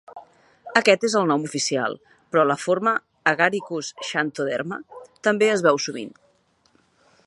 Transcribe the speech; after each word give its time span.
Aquest 0.79 1.03
és 1.09 1.15
el 1.19 1.27
nom 1.31 1.43
oficial, 1.49 1.97
però 2.35 2.47
la 2.53 2.57
forma 2.63 2.95
"Agaricus 3.35 3.93
xanthoderma" 4.09 4.81
també 5.29 5.55
es 5.59 5.67
veu 5.69 5.83
sovint. 5.89 6.15